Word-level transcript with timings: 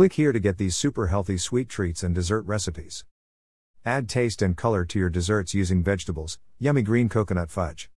Click 0.00 0.14
here 0.14 0.32
to 0.32 0.40
get 0.40 0.56
these 0.56 0.74
super 0.74 1.08
healthy 1.08 1.36
sweet 1.36 1.68
treats 1.68 2.02
and 2.02 2.14
dessert 2.14 2.40
recipes. 2.46 3.04
Add 3.84 4.08
taste 4.08 4.40
and 4.40 4.56
color 4.56 4.86
to 4.86 4.98
your 4.98 5.10
desserts 5.10 5.52
using 5.52 5.82
vegetables, 5.82 6.38
yummy 6.58 6.80
green 6.80 7.10
coconut 7.10 7.50
fudge. 7.50 7.90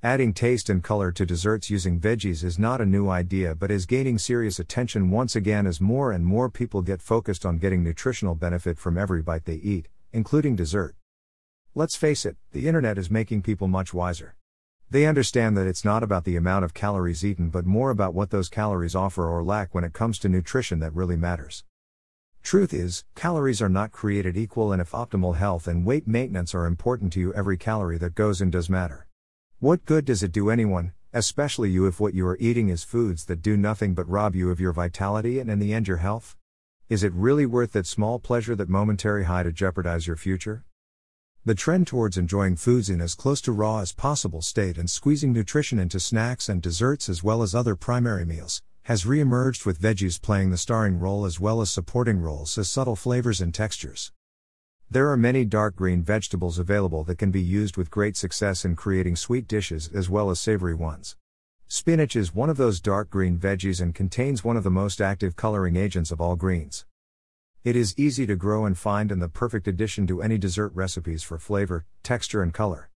Adding 0.00 0.32
taste 0.32 0.70
and 0.70 0.80
color 0.80 1.10
to 1.10 1.26
desserts 1.26 1.68
using 1.68 1.98
veggies 1.98 2.44
is 2.44 2.56
not 2.56 2.80
a 2.80 2.86
new 2.86 3.08
idea 3.08 3.56
but 3.56 3.72
is 3.72 3.84
gaining 3.84 4.16
serious 4.16 4.60
attention 4.60 5.10
once 5.10 5.34
again 5.34 5.66
as 5.66 5.80
more 5.80 6.12
and 6.12 6.24
more 6.24 6.48
people 6.48 6.82
get 6.82 7.02
focused 7.02 7.44
on 7.44 7.58
getting 7.58 7.82
nutritional 7.82 8.36
benefit 8.36 8.78
from 8.78 8.96
every 8.96 9.20
bite 9.20 9.44
they 9.44 9.54
eat, 9.54 9.88
including 10.12 10.54
dessert. 10.54 10.94
Let's 11.74 11.96
face 11.96 12.24
it, 12.24 12.36
the 12.52 12.68
internet 12.68 12.96
is 12.96 13.10
making 13.10 13.42
people 13.42 13.66
much 13.66 13.92
wiser. 13.92 14.36
They 14.90 15.06
understand 15.06 15.56
that 15.56 15.66
it's 15.66 15.84
not 15.84 16.02
about 16.02 16.24
the 16.24 16.36
amount 16.36 16.64
of 16.64 16.74
calories 16.74 17.24
eaten 17.24 17.48
but 17.48 17.66
more 17.66 17.90
about 17.90 18.14
what 18.14 18.30
those 18.30 18.48
calories 18.48 18.94
offer 18.94 19.28
or 19.28 19.42
lack 19.42 19.74
when 19.74 19.84
it 19.84 19.92
comes 19.92 20.18
to 20.20 20.28
nutrition 20.28 20.78
that 20.80 20.94
really 20.94 21.16
matters. 21.16 21.64
Truth 22.42 22.74
is, 22.74 23.04
calories 23.14 23.62
are 23.62 23.70
not 23.70 23.90
created 23.90 24.36
equal, 24.36 24.70
and 24.70 24.82
if 24.82 24.90
optimal 24.92 25.36
health 25.36 25.66
and 25.66 25.86
weight 25.86 26.06
maintenance 26.06 26.54
are 26.54 26.66
important 26.66 27.12
to 27.14 27.20
you, 27.20 27.32
every 27.32 27.56
calorie 27.56 27.98
that 27.98 28.14
goes 28.14 28.42
in 28.42 28.50
does 28.50 28.68
matter. 28.68 29.06
What 29.60 29.86
good 29.86 30.04
does 30.04 30.22
it 30.22 30.30
do 30.30 30.50
anyone, 30.50 30.92
especially 31.14 31.70
you, 31.70 31.86
if 31.86 31.98
what 31.98 32.12
you 32.12 32.26
are 32.26 32.36
eating 32.38 32.68
is 32.68 32.84
foods 32.84 33.24
that 33.24 33.40
do 33.40 33.56
nothing 33.56 33.94
but 33.94 34.08
rob 34.08 34.36
you 34.36 34.50
of 34.50 34.60
your 34.60 34.74
vitality 34.74 35.38
and 35.38 35.50
in 35.50 35.58
the 35.58 35.72
end 35.72 35.88
your 35.88 35.96
health? 35.96 36.36
Is 36.90 37.02
it 37.02 37.14
really 37.14 37.46
worth 37.46 37.72
that 37.72 37.86
small 37.86 38.18
pleasure, 38.18 38.54
that 38.54 38.68
momentary 38.68 39.24
high 39.24 39.42
to 39.42 39.50
jeopardize 39.50 40.06
your 40.06 40.16
future? 40.16 40.64
The 41.46 41.54
trend 41.54 41.86
towards 41.86 42.16
enjoying 42.16 42.56
foods 42.56 42.88
in 42.88 43.02
as 43.02 43.14
close 43.14 43.42
to 43.42 43.52
raw 43.52 43.80
as 43.80 43.92
possible 43.92 44.40
state 44.40 44.78
and 44.78 44.88
squeezing 44.88 45.30
nutrition 45.30 45.78
into 45.78 46.00
snacks 46.00 46.48
and 46.48 46.62
desserts 46.62 47.06
as 47.10 47.22
well 47.22 47.42
as 47.42 47.54
other 47.54 47.76
primary 47.76 48.24
meals 48.24 48.62
has 48.84 49.04
re-emerged 49.04 49.66
with 49.66 49.78
veggies 49.78 50.20
playing 50.20 50.50
the 50.50 50.56
starring 50.56 50.98
role 50.98 51.26
as 51.26 51.38
well 51.38 51.60
as 51.60 51.70
supporting 51.70 52.18
roles 52.18 52.56
as 52.56 52.70
subtle 52.70 52.96
flavors 52.96 53.42
and 53.42 53.52
textures. 53.52 54.10
There 54.90 55.10
are 55.10 55.18
many 55.18 55.44
dark 55.44 55.76
green 55.76 56.02
vegetables 56.02 56.58
available 56.58 57.04
that 57.04 57.18
can 57.18 57.30
be 57.30 57.42
used 57.42 57.76
with 57.76 57.90
great 57.90 58.16
success 58.16 58.64
in 58.64 58.74
creating 58.74 59.16
sweet 59.16 59.46
dishes 59.46 59.90
as 59.94 60.08
well 60.08 60.30
as 60.30 60.40
savory 60.40 60.74
ones. 60.74 61.14
Spinach 61.68 62.16
is 62.16 62.34
one 62.34 62.48
of 62.48 62.56
those 62.56 62.80
dark 62.80 63.10
green 63.10 63.36
veggies 63.36 63.82
and 63.82 63.94
contains 63.94 64.44
one 64.44 64.56
of 64.56 64.64
the 64.64 64.70
most 64.70 64.98
active 64.98 65.36
coloring 65.36 65.76
agents 65.76 66.10
of 66.10 66.22
all 66.22 66.36
greens. 66.36 66.86
It 67.64 67.76
is 67.76 67.94
easy 67.96 68.26
to 68.26 68.36
grow 68.36 68.66
and 68.66 68.76
find 68.76 69.10
and 69.10 69.22
the 69.22 69.28
perfect 69.30 69.66
addition 69.66 70.06
to 70.08 70.20
any 70.20 70.36
dessert 70.36 70.72
recipes 70.74 71.22
for 71.22 71.38
flavor, 71.38 71.86
texture, 72.02 72.42
and 72.42 72.52
color. 72.52 72.90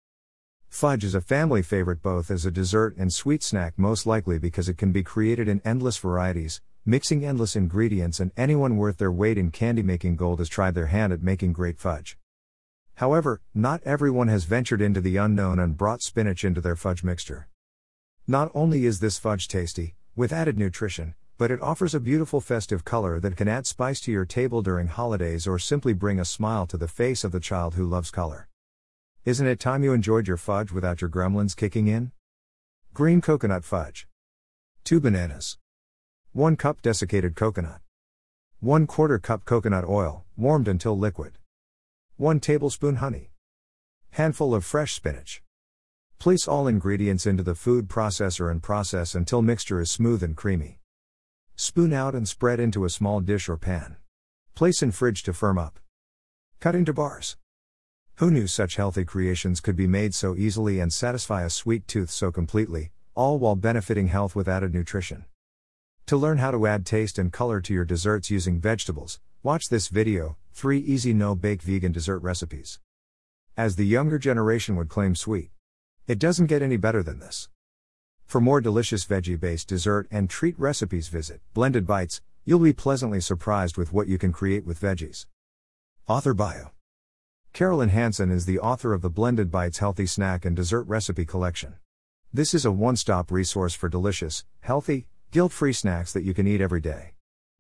Fudge 0.67 1.05
is 1.05 1.15
a 1.15 1.21
family 1.21 1.61
favorite 1.61 2.01
both 2.01 2.29
as 2.29 2.45
a 2.45 2.51
dessert 2.51 2.93
and 2.97 3.13
sweet 3.13 3.43
snack, 3.43 3.75
most 3.77 4.05
likely 4.05 4.37
because 4.37 4.67
it 4.67 4.77
can 4.77 4.91
be 4.91 5.03
created 5.03 5.47
in 5.47 5.61
endless 5.63 5.97
varieties, 5.97 6.59
mixing 6.85 7.23
endless 7.23 7.55
ingredients, 7.55 8.19
and 8.19 8.33
anyone 8.35 8.75
worth 8.75 8.97
their 8.97 9.09
weight 9.09 9.37
in 9.37 9.51
candy 9.51 9.83
making 9.83 10.17
gold 10.17 10.39
has 10.39 10.49
tried 10.49 10.75
their 10.75 10.87
hand 10.87 11.13
at 11.13 11.23
making 11.23 11.53
great 11.53 11.79
fudge. 11.79 12.17
However, 12.95 13.39
not 13.53 13.81
everyone 13.83 14.27
has 14.27 14.43
ventured 14.43 14.81
into 14.81 14.99
the 14.99 15.15
unknown 15.15 15.59
and 15.59 15.77
brought 15.77 16.01
spinach 16.01 16.43
into 16.43 16.59
their 16.59 16.75
fudge 16.75 17.05
mixture. 17.05 17.47
Not 18.27 18.51
only 18.53 18.85
is 18.85 18.99
this 18.99 19.17
fudge 19.17 19.47
tasty, 19.47 19.95
with 20.13 20.33
added 20.33 20.57
nutrition, 20.57 21.15
but 21.37 21.51
it 21.51 21.61
offers 21.61 21.93
a 21.93 21.99
beautiful 21.99 22.41
festive 22.41 22.83
color 22.83 23.19
that 23.19 23.37
can 23.37 23.47
add 23.47 23.67
spice 23.67 23.99
to 24.01 24.11
your 24.11 24.25
table 24.25 24.63
during 24.63 24.87
holidays 24.87 25.47
or 25.47 25.59
simply 25.59 25.93
bring 25.93 26.19
a 26.19 26.25
smile 26.25 26.65
to 26.65 26.77
the 26.77 26.87
face 26.87 27.23
of 27.23 27.31
the 27.31 27.39
child 27.39 27.75
who 27.75 27.85
loves 27.85 28.09
color. 28.09 28.47
Isn't 29.23 29.45
it 29.45 29.59
time 29.59 29.83
you 29.83 29.93
enjoyed 29.93 30.27
your 30.27 30.37
fudge 30.37 30.71
without 30.71 30.99
your 30.99 31.11
gremlins 31.11 31.55
kicking 31.55 31.87
in? 31.87 32.11
Green 32.93 33.21
coconut 33.21 33.63
fudge. 33.63 34.07
2 34.85 34.99
bananas. 34.99 35.59
1 36.31 36.55
cup 36.55 36.81
desiccated 36.81 37.35
coconut. 37.35 37.81
1 38.61 38.87
quarter 38.87 39.19
cup 39.19 39.45
coconut 39.45 39.85
oil, 39.85 40.25
warmed 40.35 40.67
until 40.67 40.97
liquid. 40.97 41.37
1 42.15 42.39
tablespoon 42.39 42.95
honey. 42.95 43.31
Handful 44.11 44.55
of 44.55 44.65
fresh 44.65 44.95
spinach. 44.95 45.43
Place 46.17 46.47
all 46.47 46.67
ingredients 46.67 47.27
into 47.27 47.43
the 47.43 47.53
food 47.53 47.87
processor 47.87 48.49
and 48.49 48.63
process 48.63 49.13
until 49.13 49.43
mixture 49.43 49.79
is 49.79 49.91
smooth 49.91 50.23
and 50.23 50.35
creamy. 50.35 50.79
Spoon 51.59 51.91
out 51.91 52.13
and 52.13 52.27
spread 52.27 52.59
into 52.59 52.85
a 52.85 52.89
small 52.89 53.19
dish 53.19 53.49
or 53.49 53.57
pan. 53.57 53.95
Place 54.53 54.83
in 54.83 54.91
fridge 54.91 55.23
to 55.23 55.33
firm 55.33 55.57
up. 55.57 55.79
Cut 56.59 56.75
into 56.75 56.93
bars. 56.93 57.35
Who 58.17 58.29
knew 58.29 58.45
such 58.45 58.75
healthy 58.75 59.03
creations 59.03 59.59
could 59.59 59.75
be 59.75 59.87
made 59.87 60.13
so 60.13 60.35
easily 60.35 60.79
and 60.79 60.93
satisfy 60.93 61.41
a 61.41 61.49
sweet 61.49 61.87
tooth 61.87 62.11
so 62.11 62.31
completely, 62.31 62.91
all 63.15 63.39
while 63.39 63.55
benefiting 63.55 64.09
health 64.09 64.35
with 64.35 64.47
added 64.47 64.71
nutrition? 64.71 65.25
To 66.05 66.15
learn 66.15 66.37
how 66.37 66.51
to 66.51 66.67
add 66.67 66.85
taste 66.85 67.17
and 67.17 67.33
color 67.33 67.59
to 67.61 67.73
your 67.73 67.85
desserts 67.85 68.29
using 68.29 68.61
vegetables, 68.61 69.19
watch 69.41 69.69
this 69.69 69.87
video 69.87 70.37
3 70.53 70.77
easy 70.77 71.11
no 71.11 71.33
bake 71.33 71.63
vegan 71.63 71.91
dessert 71.91 72.19
recipes. 72.19 72.79
As 73.57 73.77
the 73.77 73.85
younger 73.87 74.19
generation 74.19 74.75
would 74.75 74.89
claim 74.89 75.15
sweet. 75.15 75.49
It 76.05 76.19
doesn't 76.19 76.45
get 76.45 76.61
any 76.61 76.77
better 76.77 77.01
than 77.01 77.17
this. 77.17 77.49
For 78.27 78.41
more 78.41 78.59
delicious 78.59 79.05
veggie 79.05 79.39
based 79.39 79.69
dessert 79.69 80.05
and 80.11 80.29
treat 80.29 80.59
recipes, 80.59 81.07
visit 81.07 81.39
Blended 81.53 81.87
Bites. 81.87 82.19
You'll 82.43 82.59
be 82.59 82.73
pleasantly 82.73 83.21
surprised 83.21 83.77
with 83.77 83.93
what 83.93 84.09
you 84.09 84.17
can 84.17 84.33
create 84.33 84.65
with 84.65 84.81
veggies. 84.81 85.27
Author 86.09 86.33
Bio 86.33 86.71
Carolyn 87.53 87.87
Hansen 87.87 88.29
is 88.29 88.45
the 88.45 88.59
author 88.59 88.91
of 88.91 89.01
the 89.01 89.09
Blended 89.09 89.49
Bites 89.49 89.77
Healthy 89.77 90.07
Snack 90.07 90.43
and 90.43 90.57
Dessert 90.57 90.83
Recipe 90.83 91.23
Collection. 91.23 91.75
This 92.33 92.53
is 92.53 92.65
a 92.65 92.71
one 92.71 92.97
stop 92.97 93.31
resource 93.31 93.73
for 93.73 93.87
delicious, 93.87 94.43
healthy, 94.59 95.07
Guilt 95.31 95.53
free 95.53 95.71
snacks 95.71 96.11
that 96.11 96.23
you 96.23 96.33
can 96.33 96.47
eat 96.47 96.59
every 96.59 96.81
day. 96.81 97.13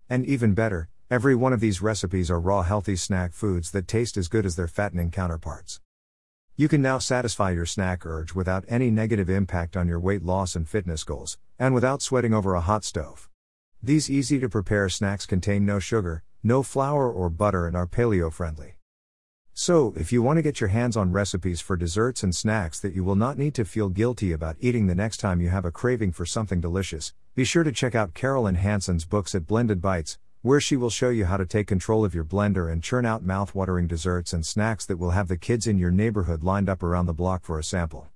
And 0.09 0.25
even 0.25 0.53
better, 0.53 0.89
every 1.09 1.33
one 1.33 1.53
of 1.53 1.61
these 1.61 1.81
recipes 1.81 2.29
are 2.29 2.41
raw 2.41 2.63
healthy 2.63 2.97
snack 2.97 3.31
foods 3.31 3.71
that 3.71 3.87
taste 3.87 4.17
as 4.17 4.27
good 4.27 4.45
as 4.45 4.57
their 4.57 4.67
fattening 4.67 5.11
counterparts. 5.11 5.79
You 6.59 6.67
can 6.67 6.81
now 6.81 6.97
satisfy 6.97 7.51
your 7.51 7.67
snack 7.67 8.03
urge 8.03 8.33
without 8.33 8.65
any 8.67 8.89
negative 8.89 9.29
impact 9.29 9.77
on 9.77 9.87
your 9.87 9.99
weight 9.99 10.23
loss 10.23 10.55
and 10.55 10.67
fitness 10.67 11.03
goals, 11.03 11.37
and 11.59 11.71
without 11.71 12.01
sweating 12.01 12.33
over 12.33 12.55
a 12.55 12.61
hot 12.61 12.83
stove. 12.83 13.29
These 13.83 14.09
easy 14.09 14.39
to 14.39 14.49
prepare 14.49 14.89
snacks 14.89 15.27
contain 15.27 15.67
no 15.67 15.77
sugar, 15.77 16.23
no 16.41 16.63
flour 16.63 17.11
or 17.11 17.29
butter, 17.29 17.67
and 17.67 17.77
are 17.77 17.85
paleo 17.85 18.33
friendly. 18.33 18.77
So, 19.53 19.93
if 19.97 20.11
you 20.11 20.23
want 20.23 20.37
to 20.37 20.41
get 20.41 20.59
your 20.59 20.69
hands 20.69 20.97
on 20.97 21.11
recipes 21.11 21.61
for 21.61 21.77
desserts 21.77 22.23
and 22.23 22.35
snacks 22.35 22.79
that 22.79 22.95
you 22.95 23.03
will 23.03 23.15
not 23.15 23.37
need 23.37 23.53
to 23.53 23.63
feel 23.63 23.89
guilty 23.89 24.31
about 24.31 24.57
eating 24.59 24.87
the 24.87 24.95
next 24.95 25.17
time 25.17 25.39
you 25.39 25.49
have 25.49 25.65
a 25.65 25.71
craving 25.71 26.11
for 26.11 26.25
something 26.25 26.59
delicious, 26.59 27.13
be 27.35 27.43
sure 27.43 27.63
to 27.63 27.71
check 27.71 27.93
out 27.93 28.15
Carolyn 28.15 28.55
Hansen's 28.55 29.05
books 29.05 29.35
at 29.35 29.45
Blended 29.45 29.79
Bites, 29.79 30.17
where 30.47 30.61
she 30.61 30.77
will 30.77 30.89
show 30.89 31.09
you 31.09 31.25
how 31.25 31.35
to 31.35 31.45
take 31.45 31.67
control 31.67 32.05
of 32.05 32.15
your 32.15 32.23
blender 32.23 32.71
and 32.71 32.81
churn 32.81 33.05
out 33.05 33.21
mouth-watering 33.21 33.85
desserts 33.85 34.31
and 34.31 34.45
snacks 34.45 34.85
that 34.85 34.95
will 34.95 35.11
have 35.11 35.27
the 35.27 35.35
kids 35.35 35.67
in 35.67 35.77
your 35.77 35.91
neighborhood 35.91 36.41
lined 36.41 36.69
up 36.69 36.81
around 36.81 37.05
the 37.05 37.13
block 37.13 37.43
for 37.43 37.59
a 37.59 37.63
sample. 37.63 38.07